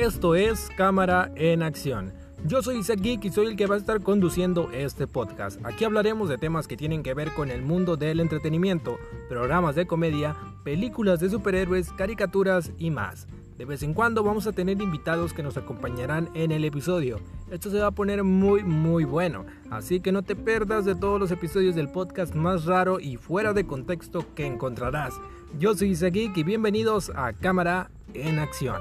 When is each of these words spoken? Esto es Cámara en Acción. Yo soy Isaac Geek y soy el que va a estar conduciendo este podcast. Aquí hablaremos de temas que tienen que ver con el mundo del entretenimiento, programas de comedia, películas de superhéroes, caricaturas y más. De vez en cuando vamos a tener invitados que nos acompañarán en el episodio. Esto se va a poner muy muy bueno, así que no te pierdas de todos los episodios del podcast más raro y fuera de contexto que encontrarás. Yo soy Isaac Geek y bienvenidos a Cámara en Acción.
Esto 0.00 0.34
es 0.34 0.70
Cámara 0.78 1.30
en 1.36 1.62
Acción. 1.62 2.14
Yo 2.46 2.62
soy 2.62 2.78
Isaac 2.78 3.00
Geek 3.02 3.22
y 3.26 3.30
soy 3.30 3.48
el 3.48 3.56
que 3.56 3.66
va 3.66 3.74
a 3.74 3.78
estar 3.78 4.00
conduciendo 4.00 4.70
este 4.72 5.06
podcast. 5.06 5.60
Aquí 5.62 5.84
hablaremos 5.84 6.30
de 6.30 6.38
temas 6.38 6.66
que 6.66 6.78
tienen 6.78 7.02
que 7.02 7.12
ver 7.12 7.34
con 7.34 7.50
el 7.50 7.60
mundo 7.60 7.98
del 7.98 8.20
entretenimiento, 8.20 8.96
programas 9.28 9.74
de 9.74 9.86
comedia, 9.86 10.34
películas 10.64 11.20
de 11.20 11.28
superhéroes, 11.28 11.92
caricaturas 11.92 12.72
y 12.78 12.90
más. 12.90 13.26
De 13.58 13.66
vez 13.66 13.82
en 13.82 13.92
cuando 13.92 14.24
vamos 14.24 14.46
a 14.46 14.52
tener 14.52 14.80
invitados 14.80 15.34
que 15.34 15.42
nos 15.42 15.58
acompañarán 15.58 16.30
en 16.32 16.50
el 16.50 16.64
episodio. 16.64 17.20
Esto 17.50 17.70
se 17.70 17.80
va 17.80 17.88
a 17.88 17.90
poner 17.90 18.24
muy 18.24 18.64
muy 18.64 19.04
bueno, 19.04 19.44
así 19.70 20.00
que 20.00 20.12
no 20.12 20.22
te 20.22 20.34
pierdas 20.34 20.86
de 20.86 20.94
todos 20.94 21.20
los 21.20 21.30
episodios 21.30 21.74
del 21.74 21.90
podcast 21.90 22.34
más 22.34 22.64
raro 22.64 23.00
y 23.00 23.18
fuera 23.18 23.52
de 23.52 23.66
contexto 23.66 24.24
que 24.34 24.46
encontrarás. 24.46 25.12
Yo 25.58 25.74
soy 25.74 25.90
Isaac 25.90 26.14
Geek 26.14 26.38
y 26.38 26.42
bienvenidos 26.42 27.12
a 27.14 27.34
Cámara 27.34 27.90
en 28.14 28.38
Acción. 28.38 28.80